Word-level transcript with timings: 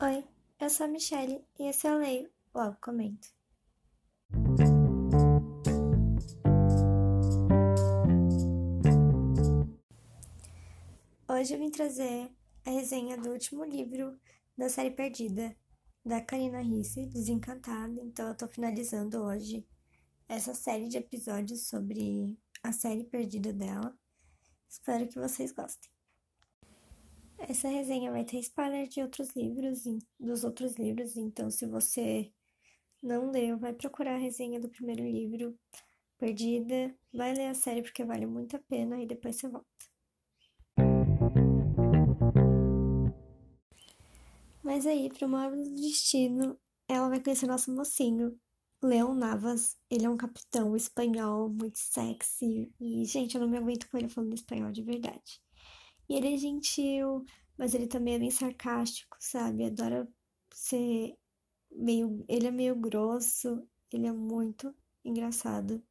Oi, 0.00 0.24
eu 0.60 0.70
sou 0.70 0.86
a 0.86 0.88
Michelle 0.88 1.44
e 1.58 1.64
esse 1.64 1.84
é 1.84 1.92
o 1.92 1.98
Leio, 1.98 2.30
logo 2.54 2.76
comento. 2.80 3.26
Hoje 11.28 11.52
eu 11.52 11.58
vim 11.58 11.68
trazer 11.72 12.30
a 12.64 12.70
resenha 12.70 13.18
do 13.18 13.30
último 13.30 13.64
livro 13.64 14.16
da 14.56 14.68
série 14.68 14.92
Perdida, 14.92 15.56
da 16.06 16.20
Karina 16.20 16.60
Risse, 16.60 17.06
Desencantada. 17.06 18.00
Então 18.00 18.28
eu 18.28 18.36
tô 18.36 18.46
finalizando 18.46 19.20
hoje 19.20 19.66
essa 20.28 20.54
série 20.54 20.86
de 20.86 20.98
episódios 20.98 21.66
sobre 21.66 22.38
a 22.62 22.70
série 22.70 23.02
Perdida 23.02 23.52
dela. 23.52 23.92
Espero 24.68 25.08
que 25.08 25.18
vocês 25.18 25.50
gostem. 25.50 25.90
Essa 27.38 27.68
resenha 27.68 28.10
vai 28.10 28.24
ter 28.24 28.38
spoiler 28.38 28.88
de 28.88 29.00
outros 29.00 29.30
livros, 29.36 29.84
dos 30.18 30.44
outros 30.44 30.76
livros, 30.76 31.16
então 31.16 31.50
se 31.50 31.66
você 31.66 32.32
não 33.02 33.30
leu, 33.30 33.56
vai 33.56 33.72
procurar 33.72 34.14
a 34.14 34.18
resenha 34.18 34.60
do 34.60 34.68
primeiro 34.68 35.04
livro, 35.04 35.56
Perdida, 36.18 36.92
vai 37.12 37.32
ler 37.32 37.46
a 37.46 37.54
série 37.54 37.80
porque 37.80 38.04
vale 38.04 38.26
muito 38.26 38.56
a 38.56 38.58
pena 38.58 39.00
e 39.00 39.06
depois 39.06 39.36
você 39.36 39.48
volta. 39.48 39.66
Mas 44.62 44.84
aí, 44.84 45.08
pro 45.08 45.28
móvel 45.28 45.62
do 45.62 45.74
destino, 45.76 46.58
ela 46.88 47.08
vai 47.08 47.22
conhecer 47.22 47.46
nosso 47.46 47.72
mocinho, 47.72 48.38
Leon 48.82 49.14
Navas. 49.14 49.76
Ele 49.88 50.06
é 50.06 50.10
um 50.10 50.16
capitão 50.16 50.76
espanhol 50.76 51.48
muito 51.48 51.78
sexy 51.78 52.70
e, 52.80 53.04
gente, 53.04 53.36
eu 53.36 53.40
não 53.40 53.48
me 53.48 53.56
aguento 53.56 53.88
com 53.88 53.96
ele 53.96 54.08
falando 54.08 54.34
espanhol 54.34 54.72
de 54.72 54.82
verdade. 54.82 55.40
E 56.08 56.14
ele 56.14 56.34
é 56.34 56.36
gentil, 56.36 57.24
mas 57.56 57.74
ele 57.74 57.86
também 57.86 58.14
é 58.14 58.18
bem 58.18 58.30
sarcástico, 58.30 59.16
sabe? 59.20 59.64
Adora 59.64 60.08
ser 60.52 61.16
meio. 61.70 62.24
Ele 62.28 62.46
é 62.46 62.50
meio 62.50 62.74
grosso, 62.74 63.62
ele 63.92 64.06
é 64.06 64.12
muito 64.12 64.74
engraçado. 65.04 65.82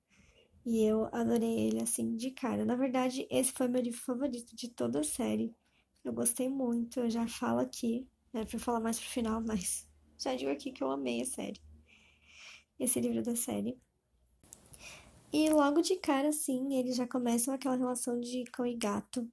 E 0.66 0.84
eu 0.84 1.06
adorei 1.14 1.68
ele 1.68 1.82
assim 1.82 2.16
de 2.16 2.32
cara. 2.32 2.66
Na 2.66 2.76
verdade, 2.76 3.28
esse 3.30 3.52
foi 3.54 3.68
meu 3.68 3.82
livro 3.82 4.00
favorito 4.00 4.56
de 4.56 4.70
toda 4.70 5.00
a 5.02 5.04
série. 5.04 5.56
Eu 6.04 6.14
gostei 6.14 6.50
muito, 6.50 7.00
eu 7.00 7.10
já 7.10 7.28
falo 7.28 7.60
aqui. 7.60 8.08
Era 8.34 8.45
pra 8.45 8.60
falar 8.60 8.80
mais 8.80 9.00
pro 9.00 9.10
final, 9.10 9.42
mas 9.42 9.88
já 10.18 10.36
digo 10.36 10.52
aqui 10.52 10.72
que 10.72 10.84
eu 10.84 10.92
amei 10.92 11.22
a 11.22 11.26
série. 11.26 11.62
Esse 12.80 13.00
livro 13.00 13.23
da 13.23 13.36
série. 13.36 13.78
E 15.32 15.50
logo 15.50 15.82
de 15.82 15.98
cara, 15.98 16.30
assim, 16.30 16.73
eles 16.76 16.95
já 16.95 17.08
começam 17.08 17.54
aquela 17.54 17.76
relação 17.76 18.20
de 18.20 18.44
cão 18.45 18.66
e 18.66 18.76
gato 18.76 19.30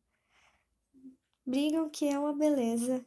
brigam 1.46 1.88
que 1.90 2.06
é 2.06 2.18
uma 2.18 2.32
beleza, 2.32 3.04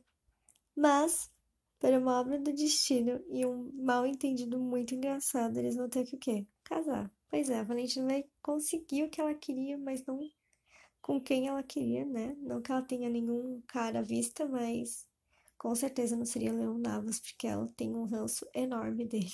mas, 0.76 1.32
por 1.80 1.92
uma 1.94 2.20
obra 2.20 2.40
do 2.40 2.54
destino 2.54 3.20
e 3.30 3.46
um 3.46 3.72
mal 3.74 4.06
entendido 4.06 4.60
muito 4.60 4.96
engraçado, 4.96 5.58
eles 5.58 5.76
vão 5.76 5.90
ter 5.90 6.06
que 6.06 6.16
o 6.16 6.20
quê? 6.20 6.46
Casar. 6.64 7.12
Pois 7.30 7.50
é, 7.50 7.60
a 7.60 7.64
Valentina 7.64 8.08
vai 8.08 8.26
conseguir 8.42 9.04
o 9.04 9.10
que 9.10 9.20
ela 9.20 9.34
queria, 9.34 9.78
mas 9.78 10.06
não 10.06 10.20
com 11.02 11.22
quem 11.22 11.48
ela 11.48 11.64
queria, 11.64 12.06
né? 12.06 12.36
Não 12.40 12.62
que 12.62 12.72
ela 12.72 12.82
tenha 12.82 13.10
nenhum 13.10 13.62
cara 13.68 14.00
à 14.00 14.02
vista, 14.02 14.46
mas 14.46 15.08
com 15.58 15.74
certeza 15.74 16.16
não 16.16 16.26
seria 16.26 16.54
Leon 16.54 16.78
Navas, 16.78 17.20
porque 17.20 17.48
ela 17.48 17.68
tem 17.76 17.96
um 17.96 18.06
ranço 18.06 18.46
enorme 18.54 19.06
dele. 19.06 19.32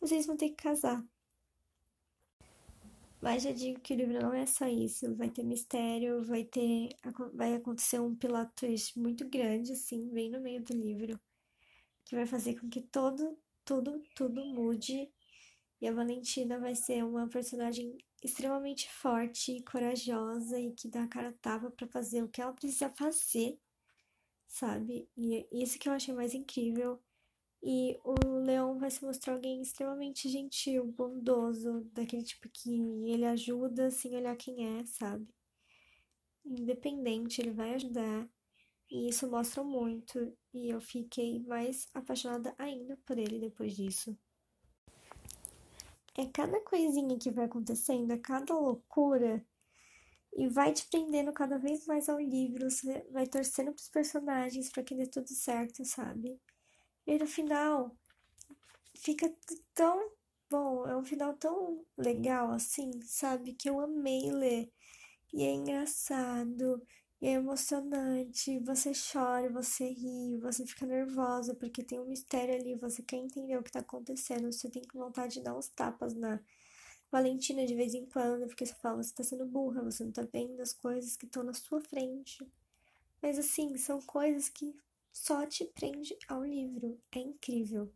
Vocês 0.00 0.26
vão 0.26 0.36
ter 0.36 0.50
que 0.50 0.62
casar. 0.62 1.04
Mas 3.20 3.42
já 3.42 3.52
digo 3.52 3.80
que 3.80 3.94
o 3.94 3.96
livro 3.96 4.20
não 4.20 4.32
é 4.32 4.46
só 4.46 4.66
isso, 4.68 5.14
vai 5.16 5.28
ter 5.30 5.42
mistério, 5.42 6.24
vai 6.24 6.44
ter 6.44 6.90
vai 7.34 7.54
acontecer 7.54 7.98
um 8.00 8.14
plot 8.14 8.50
twist 8.54 8.98
muito 8.98 9.28
grande 9.28 9.72
assim, 9.72 10.08
bem 10.10 10.30
no 10.30 10.40
meio 10.40 10.62
do 10.62 10.72
livro, 10.74 11.18
que 12.04 12.16
vai 12.16 12.26
fazer 12.26 12.60
com 12.60 12.68
que 12.68 12.82
todo 12.82 13.38
tudo 13.64 14.02
tudo 14.14 14.44
mude. 14.46 15.10
E 15.80 15.88
a 15.88 15.92
Valentina 15.92 16.58
vai 16.60 16.74
ser 16.74 17.04
uma 17.04 17.28
personagem 17.28 17.98
extremamente 18.22 18.90
forte 18.90 19.52
e 19.52 19.62
corajosa 19.64 20.58
e 20.60 20.72
que 20.72 20.88
dá 20.88 21.04
a 21.04 21.08
cara 21.08 21.32
tava 21.40 21.70
para 21.70 21.86
fazer 21.88 22.22
o 22.24 22.28
que 22.28 22.40
ela 22.42 22.52
precisa 22.52 22.90
fazer, 22.90 23.58
sabe? 24.48 25.08
E 25.16 25.46
isso 25.52 25.78
que 25.78 25.88
eu 25.88 25.92
achei 25.92 26.14
mais 26.14 26.34
incrível 26.34 27.00
e 27.62 27.98
o 28.04 28.14
leão 28.38 28.78
vai 28.78 28.90
se 28.90 29.04
mostrar 29.04 29.34
alguém 29.34 29.60
extremamente 29.60 30.28
gentil, 30.28 30.84
bondoso, 30.86 31.84
daquele 31.92 32.22
tipo 32.22 32.48
que 32.48 32.80
ele 33.10 33.24
ajuda 33.24 33.90
sem 33.90 34.14
olhar 34.16 34.36
quem 34.36 34.78
é, 34.78 34.86
sabe? 34.86 35.26
Independente, 36.44 37.40
ele 37.40 37.50
vai 37.50 37.74
ajudar. 37.74 38.28
E 38.90 39.08
isso 39.08 39.28
mostra 39.28 39.62
muito. 39.62 40.32
E 40.54 40.70
eu 40.70 40.80
fiquei 40.80 41.40
mais 41.40 41.88
apaixonada 41.92 42.54
ainda 42.56 42.96
por 43.04 43.18
ele 43.18 43.38
depois 43.38 43.76
disso. 43.76 44.16
É 46.16 46.26
cada 46.26 46.60
coisinha 46.60 47.18
que 47.18 47.30
vai 47.30 47.44
acontecendo, 47.44 48.12
é 48.12 48.18
cada 48.18 48.54
loucura. 48.54 49.44
E 50.32 50.48
vai 50.48 50.72
te 50.72 50.86
prendendo 50.88 51.32
cada 51.32 51.58
vez 51.58 51.86
mais 51.86 52.08
ao 52.08 52.20
livro. 52.20 52.70
Você 52.70 53.04
vai 53.10 53.26
torcendo 53.26 53.72
pros 53.72 53.88
personagens 53.88 54.70
para 54.70 54.82
que 54.82 54.94
dê 54.94 55.06
tudo 55.06 55.28
certo, 55.28 55.84
sabe? 55.84 56.40
E 57.08 57.18
no 57.18 57.26
final 57.26 57.96
fica 58.94 59.34
tão 59.74 60.12
bom, 60.50 60.86
é 60.86 60.94
um 60.94 61.02
final 61.02 61.32
tão 61.38 61.82
legal 61.96 62.50
assim, 62.52 63.00
sabe? 63.00 63.54
Que 63.54 63.70
eu 63.70 63.80
amei 63.80 64.30
ler. 64.30 64.70
E 65.32 65.42
é 65.42 65.52
engraçado, 65.54 66.82
e 67.18 67.28
é 67.28 67.32
emocionante. 67.32 68.58
Você 68.60 68.92
chora, 68.92 69.50
você 69.50 69.88
ri, 69.88 70.36
você 70.38 70.66
fica 70.66 70.84
nervosa 70.84 71.54
porque 71.54 71.82
tem 71.82 71.98
um 71.98 72.04
mistério 72.04 72.54
ali, 72.54 72.74
você 72.74 73.02
quer 73.02 73.16
entender 73.16 73.56
o 73.56 73.62
que 73.62 73.72
tá 73.72 73.80
acontecendo. 73.80 74.52
Você 74.52 74.68
tem 74.68 74.82
vontade 74.92 75.36
de 75.36 75.42
dar 75.42 75.56
uns 75.56 75.68
tapas 75.68 76.12
na 76.14 76.38
Valentina 77.10 77.64
de 77.64 77.74
vez 77.74 77.94
em 77.94 78.04
quando, 78.04 78.46
porque 78.48 78.66
você 78.66 78.74
fala, 78.74 79.02
você 79.02 79.14
tá 79.14 79.24
sendo 79.24 79.46
burra, 79.46 79.82
você 79.82 80.04
não 80.04 80.12
tá 80.12 80.28
vendo 80.30 80.60
as 80.60 80.74
coisas 80.74 81.16
que 81.16 81.24
estão 81.24 81.42
na 81.42 81.54
sua 81.54 81.80
frente. 81.80 82.46
Mas 83.22 83.38
assim, 83.38 83.78
são 83.78 84.02
coisas 84.02 84.50
que 84.50 84.76
só 85.18 85.44
te 85.46 85.64
prende 85.74 86.16
ao 86.28 86.44
livro. 86.44 87.00
É 87.12 87.18
incrível. 87.18 87.92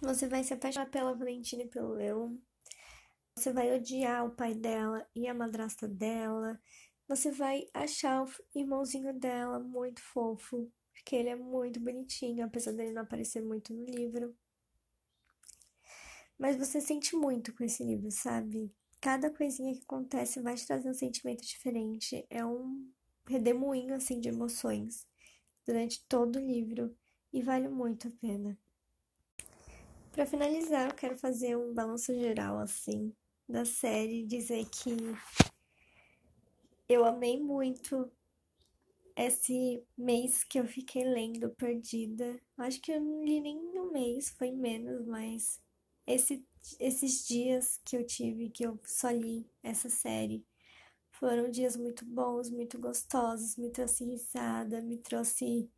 Você 0.00 0.26
vai 0.26 0.42
se 0.42 0.54
apaixonar 0.54 0.90
pela 0.90 1.14
Valentina 1.14 1.62
e 1.62 1.68
pelo 1.68 1.92
Leon. 1.92 2.36
Você 3.36 3.52
vai 3.52 3.72
odiar 3.74 4.26
o 4.26 4.34
pai 4.34 4.54
dela 4.54 5.06
e 5.14 5.28
a 5.28 5.34
madrasta 5.34 5.86
dela. 5.86 6.60
Você 7.06 7.30
vai 7.30 7.66
achar 7.74 8.24
o 8.24 8.58
irmãozinho 8.58 9.12
dela 9.12 9.60
muito 9.60 10.00
fofo, 10.00 10.70
porque 10.92 11.14
ele 11.14 11.28
é 11.28 11.36
muito 11.36 11.78
bonitinho, 11.78 12.44
apesar 12.44 12.72
dele 12.72 12.92
não 12.92 13.02
aparecer 13.02 13.42
muito 13.42 13.74
no 13.74 13.84
livro. 13.84 14.34
Mas 16.38 16.56
você 16.56 16.80
sente 16.80 17.14
muito 17.14 17.54
com 17.54 17.62
esse 17.62 17.84
livro, 17.84 18.10
sabe? 18.10 18.74
Cada 19.00 19.30
coisinha 19.30 19.74
que 19.74 19.82
acontece 19.82 20.40
vai 20.40 20.54
te 20.54 20.66
trazer 20.66 20.88
um 20.88 20.94
sentimento 20.94 21.42
diferente. 21.42 22.26
É 22.30 22.44
um 22.44 22.90
redemoinho 23.28 23.94
assim 23.94 24.18
de 24.18 24.28
emoções 24.28 25.06
durante 25.66 26.04
todo 26.08 26.36
o 26.36 26.46
livro 26.46 26.96
e 27.32 27.42
vale 27.42 27.68
muito 27.68 28.08
a 28.08 28.10
pena. 28.10 28.58
Para 30.10 30.26
finalizar, 30.26 30.88
eu 30.88 30.94
quero 30.94 31.16
fazer 31.16 31.56
um 31.56 31.72
balanço 31.72 32.14
geral 32.14 32.58
assim 32.58 33.14
da 33.48 33.64
série, 33.64 34.26
dizer 34.26 34.66
que 34.68 34.96
eu 36.88 37.04
amei 37.04 37.40
muito 37.40 38.10
esse 39.16 39.82
mês 39.96 40.44
que 40.44 40.58
eu 40.58 40.66
fiquei 40.66 41.04
lendo 41.04 41.50
Perdida. 41.50 42.40
Acho 42.56 42.80
que 42.80 42.92
eu 42.92 43.00
não 43.00 43.24
li 43.24 43.40
nem 43.40 43.72
mês, 43.92 44.30
foi 44.30 44.50
menos, 44.50 45.06
mas 45.06 45.60
esse, 46.06 46.44
esses 46.80 47.26
dias 47.26 47.80
que 47.84 47.96
eu 47.96 48.04
tive, 48.04 48.50
que 48.50 48.64
eu 48.64 48.78
só 48.84 49.10
li 49.10 49.46
essa 49.62 49.88
série, 49.88 50.44
foram 51.22 51.48
dias 51.48 51.76
muito 51.76 52.04
bons, 52.04 52.50
muito 52.50 52.80
gostosos, 52.80 53.54
me 53.54 53.70
trouxe 53.70 54.04
risada, 54.04 54.82
me 54.82 54.98
trouxe 54.98 55.70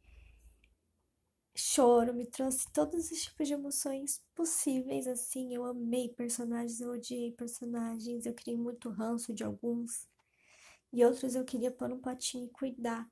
choro, 1.54 2.14
me 2.14 2.24
trouxe 2.24 2.66
todos 2.72 3.10
os 3.10 3.24
tipos 3.24 3.46
de 3.46 3.52
emoções 3.52 4.24
possíveis, 4.34 5.06
assim, 5.06 5.54
eu 5.54 5.66
amei 5.66 6.08
personagens, 6.08 6.80
eu 6.80 6.92
odiei 6.92 7.30
personagens, 7.30 8.24
eu 8.24 8.32
criei 8.32 8.56
muito 8.56 8.88
ranço 8.88 9.34
de 9.34 9.44
alguns, 9.44 10.08
e 10.90 11.04
outros 11.04 11.34
eu 11.34 11.44
queria 11.44 11.70
pôr 11.70 11.92
um 11.92 12.00
potinho 12.00 12.46
e 12.46 12.50
cuidar. 12.50 13.06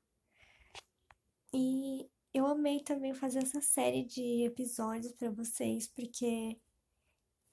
E 1.53 2.09
eu 2.33 2.47
amei 2.47 2.79
também 2.79 3.13
fazer 3.13 3.43
essa 3.43 3.61
série 3.61 4.05
de 4.05 4.43
episódios 4.43 5.13
para 5.13 5.29
vocês, 5.29 5.87
porque 5.87 6.57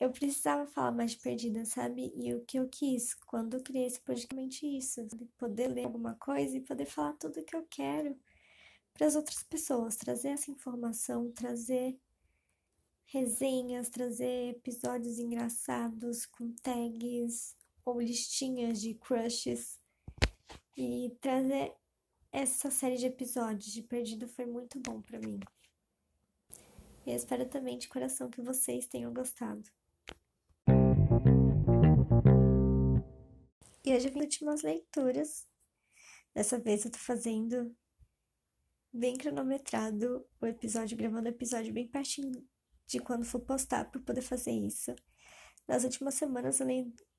eu 0.00 0.10
precisava 0.10 0.66
falar 0.66 0.92
mais 0.92 1.10
de 1.12 1.18
perdida, 1.18 1.64
sabe? 1.66 2.10
E 2.16 2.32
o 2.34 2.40
que 2.40 2.58
eu 2.58 2.66
quis 2.68 3.12
quando 3.14 3.54
eu 3.54 3.62
criei 3.62 3.86
esse 3.86 4.00
podcast 4.00 4.66
isso, 4.66 4.94
sabe? 4.94 5.26
poder 5.36 5.68
ler 5.68 5.84
alguma 5.84 6.14
coisa 6.14 6.56
e 6.56 6.60
poder 6.60 6.86
falar 6.86 7.12
tudo 7.12 7.38
o 7.38 7.44
que 7.44 7.54
eu 7.54 7.66
quero 7.68 8.18
para 8.94 9.06
as 9.06 9.14
outras 9.14 9.42
pessoas, 9.42 9.96
trazer 9.96 10.28
essa 10.28 10.50
informação, 10.50 11.30
trazer 11.30 11.98
resenhas, 13.04 13.90
trazer 13.90 14.50
episódios 14.50 15.18
engraçados 15.18 16.24
com 16.26 16.50
tags 16.54 17.54
ou 17.84 18.00
listinhas 18.00 18.80
de 18.80 18.94
crushes 18.94 19.78
e 20.76 21.14
trazer 21.20 21.74
essa 22.32 22.70
série 22.70 22.96
de 22.96 23.06
episódios 23.06 23.72
de 23.72 23.82
Perdido 23.82 24.26
foi 24.28 24.46
muito 24.46 24.80
bom 24.80 25.02
para 25.02 25.18
mim. 25.18 25.40
Eu 27.06 27.16
espero 27.16 27.46
também 27.46 27.76
de 27.76 27.88
coração 27.88 28.30
que 28.30 28.40
vocês 28.40 28.86
tenham 28.86 29.12
gostado. 29.12 29.68
E 33.82 33.94
hoje 33.94 34.08
eu 34.08 34.12
vim 34.12 34.20
últimas 34.20 34.62
leituras. 34.62 35.46
Dessa 36.34 36.58
vez 36.58 36.84
eu 36.84 36.90
tô 36.90 36.98
fazendo 36.98 37.74
bem 38.92 39.16
cronometrado 39.16 40.26
o 40.38 40.46
episódio, 40.46 40.98
gravando 40.98 41.28
o 41.28 41.32
episódio 41.32 41.72
bem 41.72 41.88
pertinho 41.88 42.46
de 42.86 42.98
quando 42.98 43.24
for 43.24 43.40
postar 43.40 43.90
para 43.90 44.00
poder 44.02 44.20
fazer 44.20 44.50
isso. 44.50 44.94
Nas 45.66 45.84
últimas 45.84 46.14
semanas 46.14 46.60
eu 46.60 46.66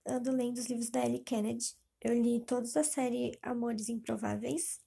ando 0.05 0.31
lendo 0.31 0.57
os 0.57 0.67
livros 0.67 0.91
da 0.91 1.03
Ellie 1.03 1.23
Kennedy. 1.23 1.75
Eu 1.99 2.13
li 2.13 2.39
todos 2.45 2.73
da 2.73 2.83
série 2.83 3.31
Amores 3.41 3.89
Improváveis. 3.89 4.79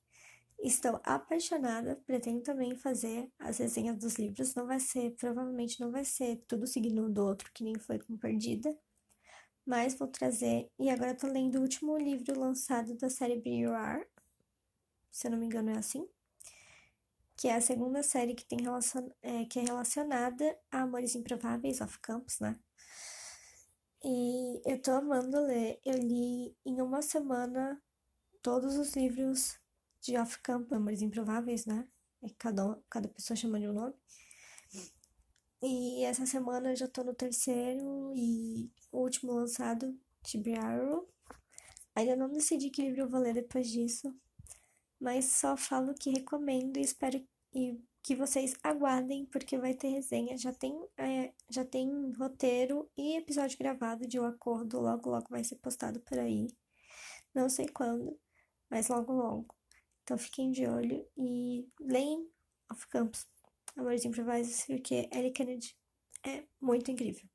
Estou 0.61 1.01
apaixonada, 1.03 2.01
pretendo 2.07 2.41
também 2.43 2.77
fazer 2.77 3.29
as 3.37 3.59
resenhas 3.59 3.99
dos 3.99 4.15
livros. 4.15 4.55
Não 4.55 4.67
vai 4.67 4.79
ser, 4.79 5.11
provavelmente 5.17 5.81
não 5.81 5.91
vai 5.91 6.05
ser 6.05 6.37
tudo 6.47 6.69
seguindo 6.69 7.05
um 7.05 7.13
do 7.13 7.25
outro, 7.25 7.51
que 7.53 7.65
nem 7.65 7.79
foi 7.81 7.99
com 7.99 8.17
Perdida. 8.17 8.79
Mas 9.67 9.95
vou 9.95 10.09
trazer. 10.09 10.71
E 10.79 10.91
agora 10.91 11.13
eu 11.13 11.17
tô 11.17 11.27
lendo 11.27 11.59
o 11.59 11.63
último 11.63 11.97
livro 11.97 12.39
lançado 12.39 12.95
da 12.97 13.09
série 13.09 13.65
Are. 13.67 14.07
Se 15.11 15.27
eu 15.27 15.31
não 15.31 15.39
me 15.39 15.47
engano, 15.47 15.71
é 15.71 15.79
assim. 15.79 16.09
Que 17.37 17.49
é 17.49 17.57
a 17.57 17.61
segunda 17.61 18.03
série 18.03 18.35
que, 18.35 18.45
tem 18.45 18.61
relacion... 18.61 19.09
É, 19.23 19.45
que 19.47 19.59
é 19.59 19.63
relacionada 19.63 20.59
a 20.71 20.83
Amores 20.83 21.15
Improváveis 21.15 21.81
of 21.81 21.99
Campus, 22.01 22.41
né? 22.41 22.59
E 24.05 24.61
eu 24.67 24.81
tô 24.83 24.93
amando 24.93 25.41
ler. 25.41 25.81
Eu 25.85 25.99
li 25.99 26.55
em 26.65 26.81
uma 26.83 27.01
semana 27.01 27.83
todos 28.43 28.77
os 28.77 28.95
livros 28.95 29.59
de 30.03 30.19
Off 30.19 30.39
Camp, 30.41 30.71
Amores 30.73 31.01
Improváveis, 31.01 31.65
né? 31.65 31.89
É 32.23 32.29
cada, 32.39 32.79
cada 32.91 33.09
pessoa 33.09 33.37
chama 33.37 33.59
de 33.59 33.69
um 33.69 33.73
nome. 33.73 33.95
E 35.67 36.05
essa 36.05 36.27
semana 36.27 36.73
eu 36.73 36.77
já 36.77 36.87
tô 36.87 37.03
no 37.03 37.15
terceiro 37.15 38.13
e 38.15 38.71
último 38.93 39.33
lançado, 39.33 39.99
de 40.23 40.55
Arrow. 40.55 41.09
Ainda 41.95 42.15
não 42.15 42.31
decidi 42.31 42.69
que 42.69 42.83
livro 42.83 43.01
eu 43.01 43.09
vou 43.09 43.19
ler 43.19 43.33
depois 43.33 43.71
disso, 43.71 44.15
mas 45.01 45.25
só 45.25 45.57
falo 45.57 45.95
que 45.95 46.11
recomendo 46.11 46.77
e 46.77 46.83
espero 46.83 47.27
e 47.55 47.81
que 48.03 48.15
vocês 48.15 48.55
aguardem, 48.63 49.25
porque 49.25 49.57
vai 49.57 49.73
ter 49.73 49.89
resenha. 49.89 50.37
Já 50.37 50.53
tem, 50.53 50.79
é, 50.99 51.33
já 51.49 51.65
tem 51.65 52.11
roteiro 52.13 52.91
e 52.95 53.17
episódio 53.17 53.59
gravado 53.59 54.07
de 54.07 54.19
O 54.21 54.27
Acordo. 54.27 54.79
Logo, 54.79 55.09
logo 55.09 55.29
vai 55.31 55.45
ser 55.45 55.57
postado 55.57 55.99
por 56.01 56.19
aí. 56.19 56.47
Não 57.35 57.49
sei 57.49 57.69
quando, 57.69 58.21
mas 58.69 58.89
logo, 58.89 59.15
logo. 59.15 59.55
Então 60.03 60.19
fiquem 60.19 60.51
de 60.51 60.67
olho 60.67 61.09
e 61.17 61.67
leem 61.81 62.29
Off 62.71 62.87
Campus, 62.89 63.27
Amores 63.77 64.05
Improvisos, 64.05 64.65
porque 64.67 65.09
Ellie 65.13 65.33
Kennedy 65.33 65.77
é 66.27 66.45
muito 66.61 66.91
incrível. 66.91 67.29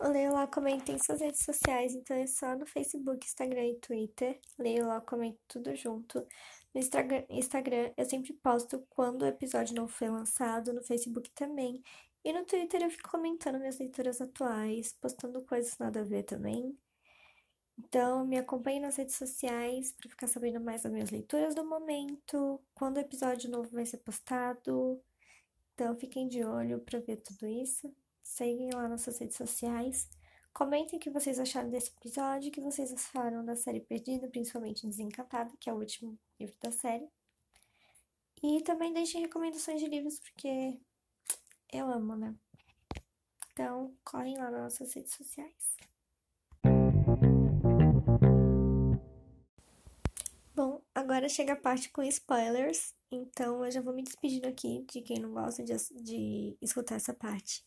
Leio 0.00 0.32
lá, 0.32 0.46
comentem 0.46 0.98
suas 0.98 1.20
redes 1.20 1.44
sociais, 1.44 1.94
então 1.94 2.16
é 2.16 2.26
só 2.26 2.56
no 2.56 2.66
Facebook, 2.66 3.24
Instagram 3.24 3.66
e 3.66 3.74
Twitter. 3.76 4.40
Leio 4.58 4.86
lá, 4.86 5.00
comento 5.00 5.38
tudo 5.46 5.74
junto. 5.76 6.26
No 6.74 6.80
Instagram 6.80 7.92
eu 7.96 8.04
sempre 8.04 8.32
posto 8.34 8.84
quando 8.90 9.22
o 9.22 9.26
episódio 9.26 9.74
não 9.74 9.86
foi 9.86 10.08
lançado, 10.08 10.72
no 10.72 10.82
Facebook 10.82 11.30
também. 11.30 11.82
E 12.24 12.32
no 12.32 12.44
Twitter 12.44 12.82
eu 12.82 12.90
fico 12.90 13.10
comentando 13.10 13.58
minhas 13.58 13.78
leituras 13.78 14.20
atuais, 14.20 14.92
postando 15.00 15.44
coisas 15.44 15.76
nada 15.78 16.00
a 16.00 16.04
ver 16.04 16.24
também. 16.24 16.76
Então, 17.78 18.24
me 18.26 18.38
acompanhe 18.38 18.80
nas 18.80 18.96
redes 18.96 19.14
sociais 19.14 19.92
para 19.92 20.10
ficar 20.10 20.26
sabendo 20.26 20.60
mais 20.60 20.82
das 20.82 20.92
minhas 20.92 21.10
leituras 21.10 21.54
do 21.54 21.64
momento, 21.64 22.60
quando 22.74 22.96
o 22.96 23.00
episódio 23.00 23.50
novo 23.50 23.68
vai 23.70 23.86
ser 23.86 23.98
postado. 23.98 25.02
Então, 25.74 25.96
fiquem 25.96 26.28
de 26.28 26.44
olho 26.44 26.80
para 26.80 27.00
ver 27.00 27.20
tudo 27.20 27.46
isso. 27.46 27.94
Seguem 28.22 28.70
lá 28.72 28.88
nas 28.88 29.02
suas 29.02 29.18
redes 29.18 29.36
sociais. 29.36 30.08
Comentem 30.52 30.98
o 30.98 31.00
que 31.00 31.10
vocês 31.10 31.40
acharam 31.40 31.70
desse 31.70 31.90
episódio, 31.90 32.50
o 32.50 32.52
que 32.52 32.60
vocês 32.60 32.92
acharam 32.92 33.44
da 33.44 33.56
série 33.56 33.80
Perdida, 33.80 34.28
principalmente 34.28 34.86
Desencantada, 34.86 35.50
que 35.58 35.70
é 35.70 35.72
o 35.72 35.78
último 35.78 36.18
livro 36.38 36.54
da 36.60 36.70
série. 36.70 37.08
E 38.42 38.60
também 38.62 38.92
deixem 38.92 39.22
recomendações 39.22 39.80
de 39.80 39.86
livros, 39.86 40.18
porque 40.18 40.78
eu 41.72 41.88
amo, 41.88 42.14
né? 42.16 42.34
Então, 43.52 43.96
correm 44.04 44.36
lá 44.36 44.50
nas 44.50 44.62
nossas 44.62 44.92
redes 44.92 45.14
sociais. 45.14 45.91
Agora 51.12 51.28
chega 51.28 51.52
a 51.52 51.56
parte 51.56 51.90
com 51.90 52.02
spoilers, 52.02 52.94
então 53.10 53.62
eu 53.62 53.70
já 53.70 53.82
vou 53.82 53.92
me 53.92 54.02
despedindo 54.02 54.48
aqui 54.48 54.82
de 54.90 55.02
quem 55.02 55.18
não 55.18 55.30
gosta 55.30 55.62
de, 55.62 55.74
de 56.02 56.56
escutar 56.62 56.94
essa 56.94 57.12
parte. 57.12 57.62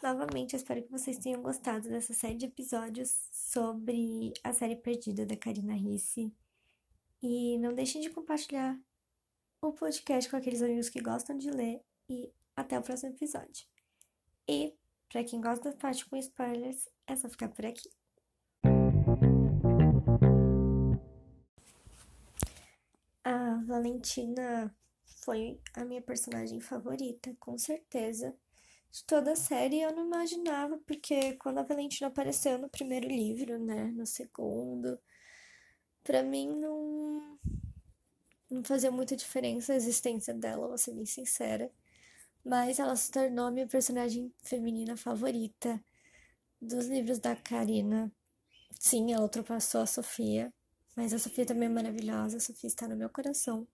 Novamente, 0.00 0.54
eu 0.54 0.56
espero 0.56 0.80
que 0.80 0.90
vocês 0.90 1.18
tenham 1.18 1.42
gostado 1.42 1.88
dessa 1.88 2.14
série 2.14 2.36
de 2.36 2.46
episódios 2.46 3.28
sobre 3.32 4.32
a 4.44 4.52
série 4.52 4.76
perdida 4.76 5.26
da 5.26 5.36
Karina 5.36 5.74
Risse. 5.74 6.32
E 7.20 7.58
não 7.58 7.74
deixem 7.74 8.00
de 8.00 8.08
compartilhar 8.08 8.80
o 9.60 9.72
podcast 9.72 10.30
com 10.30 10.36
aqueles 10.36 10.62
amigos 10.62 10.88
que 10.88 11.02
gostam 11.02 11.36
de 11.36 11.50
ler. 11.50 11.82
E 12.08 12.32
até 12.56 12.78
o 12.78 12.82
próximo 12.82 13.12
episódio. 13.12 13.66
E, 14.48 14.74
para 15.08 15.24
quem 15.24 15.40
gosta 15.40 15.70
da 15.70 15.76
parte 15.76 16.06
com 16.06 16.16
spoilers, 16.16 16.88
é 17.06 17.16
só 17.16 17.28
ficar 17.28 17.48
por 17.48 17.66
aqui. 17.66 17.90
Valentina 23.70 24.74
foi 25.24 25.60
a 25.74 25.84
minha 25.84 26.02
personagem 26.02 26.60
favorita, 26.60 27.34
com 27.40 27.56
certeza 27.56 28.36
de 28.90 29.04
toda 29.04 29.32
a 29.32 29.36
série 29.36 29.80
eu 29.80 29.94
não 29.94 30.06
imaginava, 30.06 30.78
porque 30.86 31.34
quando 31.36 31.58
a 31.58 31.62
Valentina 31.62 32.08
apareceu 32.08 32.58
no 32.58 32.68
primeiro 32.68 33.06
livro, 33.06 33.58
né, 33.58 33.84
no 33.92 34.04
segundo, 34.06 34.98
para 36.02 36.22
mim 36.22 36.48
não 36.48 37.38
não 38.50 38.64
fazia 38.64 38.90
muita 38.90 39.16
diferença 39.16 39.72
a 39.72 39.76
existência 39.76 40.34
dela, 40.34 40.66
vou 40.66 40.76
ser 40.76 40.92
bem 40.92 41.06
sincera. 41.06 41.70
Mas 42.44 42.78
ela 42.80 42.96
se 42.96 43.10
tornou 43.10 43.50
minha 43.52 43.66
personagem 43.68 44.32
feminina 44.42 44.96
favorita 44.96 45.80
dos 46.60 46.86
livros 46.88 47.18
da 47.20 47.36
Karina. 47.36 48.12
Sim, 48.78 49.12
ela 49.12 49.22
ultrapassou 49.22 49.82
a 49.82 49.86
Sofia, 49.86 50.52
mas 51.00 51.14
a 51.14 51.18
Sofia 51.18 51.46
também 51.46 51.66
é 51.66 51.72
maravilhosa, 51.72 52.36
a 52.36 52.40
Sofia 52.40 52.68
está 52.68 52.86
no 52.86 52.94
meu 52.94 53.08
coração. 53.08 53.66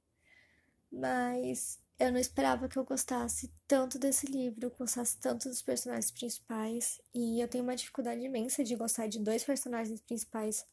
Mas 0.93 1.77
eu 1.99 2.13
não 2.13 2.21
esperava 2.21 2.69
que 2.69 2.77
eu 2.77 2.85
gostasse 2.85 3.53
tanto 3.67 3.99
desse 3.99 4.27
livro, 4.27 4.73
gostasse 4.79 5.19
tanto 5.19 5.49
dos 5.49 5.61
personagens 5.61 6.13
principais, 6.13 7.01
e 7.13 7.41
eu 7.41 7.49
tenho 7.49 7.65
uma 7.65 7.75
dificuldade 7.75 8.21
imensa 8.25 8.63
de 8.63 8.77
gostar 8.77 9.09
de 9.09 9.19
dois 9.19 9.43
personagens 9.43 10.01
principais 10.03 10.65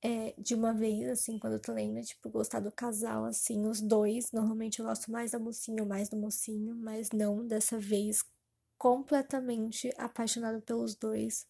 é, 0.00 0.32
de 0.38 0.54
uma 0.54 0.72
vez, 0.72 1.06
assim, 1.10 1.38
quando 1.38 1.52
eu 1.52 1.60
tô 1.60 1.74
lendo, 1.74 2.02
tipo, 2.02 2.30
gostar 2.30 2.60
do 2.60 2.72
casal, 2.72 3.26
assim, 3.26 3.66
os 3.66 3.82
dois. 3.82 4.32
Normalmente 4.32 4.78
eu 4.78 4.86
gosto 4.86 5.12
mais 5.12 5.32
da 5.32 5.38
mocinha 5.38 5.82
ou 5.82 5.88
mais 5.88 6.08
do 6.08 6.16
mocinho, 6.16 6.74
mas 6.74 7.10
não 7.10 7.46
dessa 7.46 7.78
vez, 7.78 8.24
completamente 8.78 9.92
apaixonada 9.98 10.62
pelos 10.62 10.94
dois. 10.94 11.46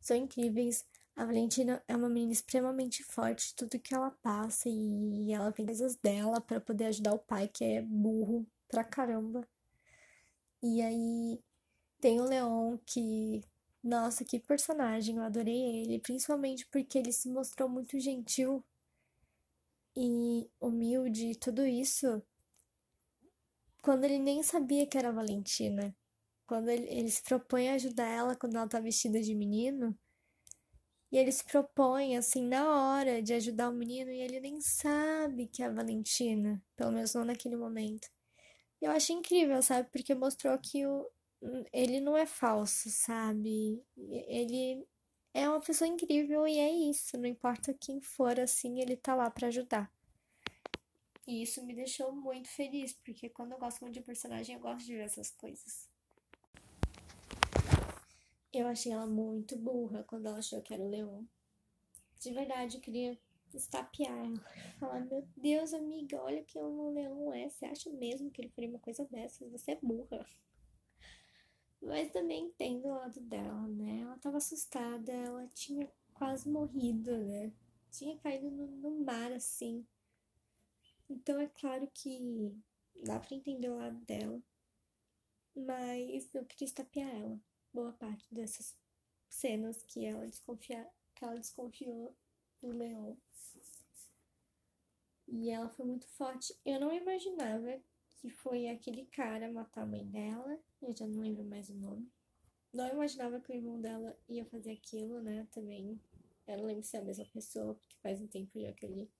São 0.00 0.16
incríveis. 0.16 0.84
A 1.16 1.24
Valentina 1.24 1.82
é 1.86 1.94
uma 1.94 2.08
menina 2.08 2.32
extremamente 2.32 3.04
forte, 3.04 3.54
tudo 3.54 3.78
que 3.78 3.94
ela 3.94 4.10
passa 4.10 4.68
e 4.68 5.32
ela 5.32 5.52
tem 5.52 5.64
coisas 5.64 5.94
dela 5.96 6.40
para 6.40 6.60
poder 6.60 6.86
ajudar 6.86 7.14
o 7.14 7.18
pai, 7.20 7.46
que 7.46 7.64
é 7.64 7.82
burro 7.82 8.44
pra 8.68 8.82
caramba. 8.82 9.46
E 10.60 10.82
aí 10.82 11.40
tem 12.00 12.20
o 12.20 12.24
Leon 12.24 12.78
que, 12.84 13.44
nossa, 13.82 14.24
que 14.24 14.40
personagem, 14.40 15.16
eu 15.16 15.22
adorei 15.22 15.82
ele, 15.82 16.00
principalmente 16.00 16.66
porque 16.66 16.98
ele 16.98 17.12
se 17.12 17.28
mostrou 17.28 17.68
muito 17.68 17.98
gentil 18.00 18.64
e 19.96 20.50
humilde, 20.60 21.36
tudo 21.36 21.64
isso 21.64 22.20
quando 23.80 24.04
ele 24.04 24.18
nem 24.18 24.42
sabia 24.42 24.86
que 24.86 24.98
era 24.98 25.12
Valentina. 25.12 25.94
Quando 26.46 26.70
ele, 26.70 26.86
ele 26.88 27.10
se 27.10 27.22
propõe 27.22 27.68
a 27.68 27.74
ajudar 27.74 28.06
ela 28.08 28.34
quando 28.34 28.56
ela 28.56 28.68
tá 28.68 28.80
vestida 28.80 29.20
de 29.20 29.34
menino 29.34 29.96
e 31.14 31.16
ele 31.16 31.30
se 31.30 31.44
propõe, 31.44 32.16
assim, 32.16 32.44
na 32.44 32.96
hora 32.96 33.22
de 33.22 33.32
ajudar 33.34 33.68
o 33.68 33.72
menino 33.72 34.10
e 34.10 34.20
ele 34.20 34.40
nem 34.40 34.60
sabe 34.60 35.46
que 35.46 35.62
é 35.62 35.66
a 35.66 35.70
Valentina, 35.70 36.60
pelo 36.74 36.90
menos 36.90 37.14
não 37.14 37.24
naquele 37.24 37.54
momento. 37.54 38.10
Eu 38.82 38.90
acho 38.90 39.12
incrível, 39.12 39.62
sabe? 39.62 39.88
Porque 39.92 40.12
mostrou 40.12 40.58
que 40.58 40.84
o, 40.84 41.08
ele 41.72 42.00
não 42.00 42.16
é 42.16 42.26
falso, 42.26 42.90
sabe? 42.90 43.80
Ele 43.96 44.84
é 45.32 45.48
uma 45.48 45.60
pessoa 45.60 45.86
incrível 45.86 46.48
e 46.48 46.58
é 46.58 46.72
isso. 46.72 47.16
Não 47.16 47.26
importa 47.26 47.72
quem 47.72 48.00
for, 48.00 48.40
assim, 48.40 48.80
ele 48.80 48.96
tá 48.96 49.14
lá 49.14 49.30
para 49.30 49.46
ajudar. 49.46 49.88
E 51.28 51.44
isso 51.44 51.64
me 51.64 51.76
deixou 51.76 52.10
muito 52.10 52.48
feliz, 52.48 52.92
porque 52.92 53.28
quando 53.28 53.52
eu 53.52 53.58
gosto 53.58 53.82
muito 53.82 53.94
de 53.94 54.00
personagem, 54.00 54.56
eu 54.56 54.60
gosto 54.60 54.84
de 54.84 54.96
ver 54.96 55.04
essas 55.04 55.30
coisas. 55.30 55.88
Eu 58.58 58.68
achei 58.68 58.92
ela 58.92 59.06
muito 59.06 59.56
burra 59.56 60.04
quando 60.04 60.26
ela 60.26 60.38
achou 60.38 60.62
que 60.62 60.72
era 60.72 60.82
o 60.82 60.88
leão. 60.88 61.26
De 62.20 62.32
verdade, 62.32 62.76
eu 62.76 62.80
queria 62.80 63.18
estapear 63.52 64.16
ela. 64.16 64.40
Falar, 64.78 65.00
meu 65.00 65.26
Deus, 65.36 65.74
amiga, 65.74 66.22
olha 66.22 66.40
o 66.40 66.44
que 66.44 66.58
um 66.58 66.92
leão 66.92 67.32
é. 67.32 67.48
Você 67.48 67.66
acha 67.66 67.90
mesmo 67.90 68.30
que 68.30 68.40
ele 68.40 68.48
faria 68.50 68.70
uma 68.70 68.78
coisa 68.78 69.04
dessas? 69.06 69.50
Você 69.50 69.72
é 69.72 69.78
burra. 69.82 70.24
Mas 71.82 72.10
também 72.12 72.46
entendo 72.46 72.86
o 72.86 72.94
lado 72.94 73.20
dela, 73.20 73.66
né? 73.68 74.00
Ela 74.00 74.16
tava 74.18 74.38
assustada, 74.38 75.12
ela 75.12 75.46
tinha 75.48 75.90
quase 76.14 76.48
morrido, 76.48 77.16
né? 77.18 77.52
Tinha 77.90 78.16
caído 78.18 78.50
no, 78.50 78.66
no 78.66 79.04
mar, 79.04 79.32
assim. 79.32 79.86
Então 81.08 81.38
é 81.38 81.46
claro 81.46 81.86
que 81.92 82.54
dá 83.04 83.20
pra 83.20 83.36
entender 83.36 83.68
o 83.68 83.76
lado 83.76 83.98
dela. 84.06 84.40
Mas 85.54 86.34
eu 86.34 86.44
queria 86.44 86.66
estapear 86.66 87.08
ela. 87.14 87.38
Boa 87.74 87.92
parte 87.92 88.32
dessas 88.32 88.72
cenas 89.28 89.82
que 89.82 90.04
ela 90.04 90.24
desconfia, 90.28 90.88
que 91.12 91.24
ela 91.24 91.34
desconfiou 91.34 92.14
do 92.60 92.68
leão. 92.68 93.18
E 95.26 95.50
ela 95.50 95.68
foi 95.68 95.84
muito 95.84 96.06
forte. 96.06 96.56
Eu 96.64 96.78
não 96.78 96.94
imaginava 96.94 97.80
que 98.14 98.30
foi 98.30 98.68
aquele 98.68 99.06
cara 99.06 99.50
matar 99.50 99.82
a 99.82 99.86
mãe 99.86 100.06
dela. 100.06 100.56
Eu 100.80 100.94
já 100.96 101.04
não 101.04 101.20
lembro 101.20 101.42
mais 101.42 101.68
o 101.68 101.74
nome. 101.74 102.08
Não 102.72 102.88
imaginava 102.88 103.40
que 103.40 103.50
o 103.50 103.56
irmão 103.56 103.80
dela 103.80 104.16
ia 104.28 104.44
fazer 104.44 104.70
aquilo, 104.70 105.20
né? 105.20 105.48
Também. 105.50 106.00
Eu 106.46 106.58
não 106.58 106.66
lembro 106.66 106.84
se 106.84 106.96
é 106.96 107.00
a 107.00 107.04
mesma 107.04 107.24
pessoa, 107.24 107.74
porque 107.74 107.96
faz 107.96 108.20
um 108.20 108.28
tempo 108.28 108.60
já 108.60 108.72
que 108.72 108.86
eu 108.86 108.94
li. 108.94 109.10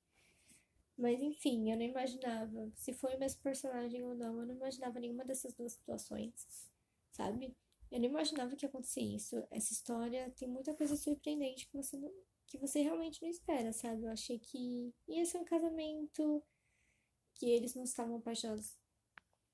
Mas 0.97 1.21
enfim, 1.21 1.73
eu 1.73 1.77
não 1.77 1.85
imaginava. 1.85 2.71
Se 2.77 2.93
foi 2.93 3.17
o 3.17 3.19
mesmo 3.19 3.43
personagem 3.43 4.05
ou 4.05 4.15
não, 4.15 4.39
eu 4.39 4.47
não 4.47 4.55
imaginava 4.55 5.01
nenhuma 5.01 5.25
dessas 5.25 5.53
duas 5.55 5.73
situações, 5.73 6.71
sabe? 7.11 7.53
Eu 7.95 8.01
não 8.01 8.09
imaginava 8.09 8.57
que 8.57 8.67
ia 8.67 8.69
acontecer 8.69 9.03
isso. 9.03 9.37
Essa 9.53 9.73
história 9.73 10.29
tem 10.37 10.49
muita 10.49 10.75
coisa 10.75 10.97
surpreendente 10.97 11.69
que 11.69 11.77
você 11.77 11.97
não, 11.97 12.11
que 12.45 12.59
você 12.59 12.81
realmente 12.83 13.23
não 13.23 13.29
espera, 13.31 13.73
sabe? 13.73 14.03
Eu 14.03 14.11
achei 14.11 14.37
que 14.37 14.93
ia 15.07 15.25
ser 15.25 15.39
um 15.39 15.45
casamento 15.45 16.43
que 17.37 17.47
eles 17.47 17.73
não 17.77 17.85
estavam 17.85 18.17
apaixonados 18.17 18.77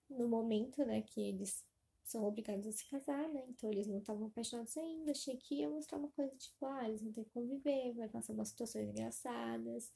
no 0.08 0.26
momento, 0.26 0.82
né? 0.86 1.02
Que 1.02 1.20
eles 1.20 1.62
são 2.02 2.24
obrigados 2.24 2.66
a 2.66 2.72
se 2.72 2.88
casar, 2.88 3.28
né? 3.28 3.44
Então 3.46 3.70
eles 3.70 3.86
não 3.86 3.98
estavam 3.98 4.28
apaixonados 4.28 4.74
ainda. 4.78 5.10
Achei 5.10 5.36
que 5.36 5.56
ia 5.56 5.68
mostrar 5.68 5.98
uma 5.98 6.08
coisa 6.08 6.34
tipo, 6.36 6.64
ah, 6.64 6.88
eles 6.88 7.02
vão 7.02 7.12
ter 7.12 7.24
que 7.24 7.30
conviver, 7.32 7.92
vai 7.92 8.08
passar 8.08 8.32
umas 8.32 8.48
situações 8.48 8.88
engraçadas. 8.88 9.92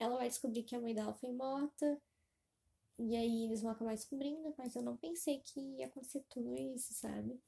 Ela 0.00 0.16
vai 0.16 0.28
descobrir 0.28 0.64
que 0.64 0.74
a 0.74 0.80
mãe 0.80 0.96
dela 0.96 1.14
foi 1.14 1.30
morta. 1.30 2.02
E 2.98 3.14
aí 3.14 3.44
eles 3.44 3.62
vão 3.62 3.70
acabar 3.70 3.94
descobrindo, 3.94 4.52
mas 4.58 4.74
eu 4.74 4.82
não 4.82 4.96
pensei 4.96 5.38
que 5.38 5.60
ia 5.60 5.86
acontecer 5.86 6.24
tudo 6.28 6.56
isso, 6.56 6.92
sabe? 6.92 7.40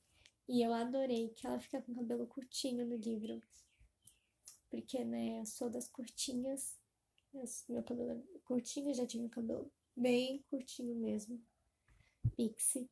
E 0.52 0.62
eu 0.62 0.72
adorei 0.72 1.28
que 1.28 1.46
ela 1.46 1.60
fica 1.60 1.80
com 1.80 1.92
o 1.92 1.94
cabelo 1.94 2.26
curtinho 2.26 2.84
no 2.84 2.96
livro. 2.96 3.40
Porque, 4.68 5.04
né, 5.04 5.38
eu 5.38 5.46
sou 5.46 5.70
das 5.70 5.88
curtinhas. 5.88 6.76
Meu 7.68 7.84
cabelo 7.84 8.10
é 8.10 8.38
curtinho, 8.40 8.92
já 8.92 9.06
tinha 9.06 9.24
o 9.24 9.30
cabelo 9.30 9.70
bem 9.96 10.42
curtinho 10.50 10.96
mesmo. 10.96 11.40
Pixie. 12.36 12.90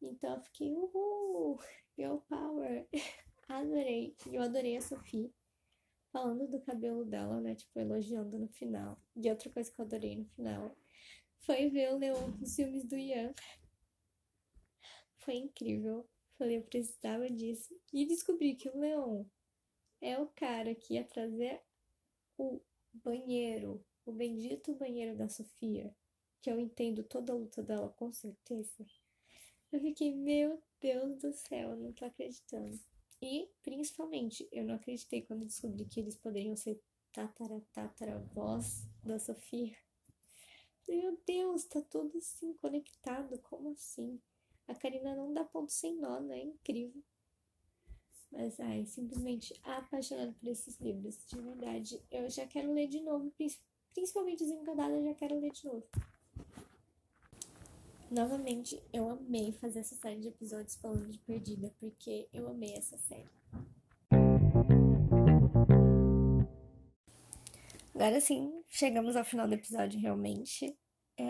Então 0.00 0.34
eu 0.34 0.40
fiquei, 0.42 0.72
uhul, 0.72 1.58
girl 1.98 2.18
power. 2.28 2.86
adorei. 3.48 4.16
Eu 4.30 4.40
adorei 4.40 4.76
a 4.76 4.80
Sophie 4.80 5.34
falando 6.12 6.46
do 6.46 6.60
cabelo 6.60 7.04
dela, 7.04 7.40
né? 7.40 7.56
Tipo, 7.56 7.80
elogiando 7.80 8.38
no 8.38 8.46
final. 8.46 8.96
E 9.16 9.28
outra 9.28 9.50
coisa 9.50 9.72
que 9.72 9.80
eu 9.80 9.84
adorei 9.84 10.14
no 10.14 10.26
final 10.26 10.76
foi 11.40 11.68
ver 11.68 11.94
o 11.94 11.98
Leon 11.98 12.28
nos 12.38 12.54
filmes 12.54 12.84
do 12.84 12.96
Ian. 12.96 13.34
Foi 15.16 15.34
incrível. 15.34 16.08
Falei, 16.38 16.58
eu 16.58 16.62
precisava 16.62 17.28
disso. 17.30 17.74
E 17.92 18.06
descobri 18.06 18.54
que 18.54 18.68
o 18.68 18.78
Leon 18.78 19.24
é 20.00 20.18
o 20.18 20.26
cara 20.28 20.74
que 20.74 20.94
ia 20.94 21.04
trazer 21.04 21.60
o 22.36 22.60
banheiro, 22.92 23.84
o 24.04 24.12
bendito 24.12 24.74
banheiro 24.74 25.16
da 25.16 25.28
Sofia. 25.28 25.94
Que 26.40 26.50
eu 26.50 26.58
entendo 26.58 27.04
toda 27.04 27.32
a 27.32 27.36
luta 27.36 27.62
dela, 27.62 27.88
com 27.90 28.12
certeza. 28.12 28.84
Eu 29.70 29.80
fiquei, 29.80 30.14
meu 30.14 30.60
Deus 30.80 31.16
do 31.18 31.32
céu, 31.32 31.76
não 31.76 31.92
tô 31.92 32.04
acreditando. 32.04 32.78
E, 33.20 33.48
principalmente, 33.62 34.48
eu 34.50 34.64
não 34.64 34.74
acreditei 34.74 35.22
quando 35.22 35.46
descobri 35.46 35.84
que 35.84 36.00
eles 36.00 36.16
poderiam 36.16 36.56
ser 36.56 36.82
tatara, 37.12 37.62
tataravós 37.72 38.84
da 39.04 39.18
Sofia. 39.18 39.76
Meu 40.88 41.16
Deus, 41.24 41.64
tá 41.64 41.80
tudo 41.80 42.18
assim 42.18 42.52
conectado, 42.54 43.38
como 43.38 43.70
assim? 43.70 44.20
A 44.68 44.74
Karina 44.74 45.14
não 45.14 45.32
dá 45.32 45.44
ponto 45.44 45.72
sem 45.72 45.96
nó, 45.96 46.20
né? 46.20 46.38
É 46.38 46.44
incrível. 46.44 47.02
Mas, 48.30 48.58
ai, 48.60 48.86
simplesmente 48.86 49.58
apaixonada 49.62 50.32
por 50.32 50.48
esses 50.48 50.78
livros, 50.80 51.18
de 51.26 51.40
verdade. 51.40 52.02
Eu 52.10 52.30
já 52.30 52.46
quero 52.46 52.72
ler 52.72 52.88
de 52.88 53.00
novo, 53.00 53.30
principalmente 53.92 54.44
Desencantada, 54.44 54.94
eu 54.94 55.04
já 55.04 55.14
quero 55.14 55.38
ler 55.38 55.50
de 55.52 55.66
novo. 55.66 55.86
Novamente, 58.10 58.82
eu 58.92 59.08
amei 59.10 59.52
fazer 59.52 59.80
essa 59.80 59.94
série 59.94 60.20
de 60.20 60.28
episódios 60.28 60.76
falando 60.76 61.10
de 61.10 61.18
Perdida, 61.18 61.74
porque 61.78 62.28
eu 62.32 62.48
amei 62.48 62.74
essa 62.74 62.96
série. 62.98 63.28
Agora 67.94 68.20
sim, 68.20 68.62
chegamos 68.68 69.14
ao 69.16 69.24
final 69.24 69.46
do 69.46 69.54
episódio 69.54 70.00
realmente. 70.00 70.76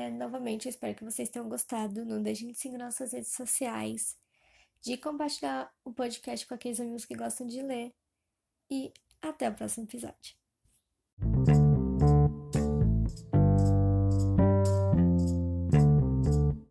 É, 0.01 0.11
novamente, 0.11 0.67
eu 0.67 0.71
espero 0.71 0.95
que 0.95 1.05
vocês 1.05 1.29
tenham 1.29 1.49
gostado. 1.49 2.05
Não 2.05 2.23
deixem 2.23 2.51
de 2.51 2.59
seguir 2.59 2.79
nossas 2.79 3.13
redes 3.13 3.33
sociais, 3.33 4.17
de 4.81 4.97
compartilhar 4.97 5.71
o 5.85 5.93
podcast 5.93 6.47
com 6.47 6.55
aqueles 6.55 6.81
amigos 6.81 7.05
que 7.05 7.15
gostam 7.15 7.47
de 7.47 7.63
ler. 7.63 7.95
E 8.71 8.93
até 9.21 9.49
o 9.49 9.55
próximo 9.55 9.87
episódio. 9.87 10.42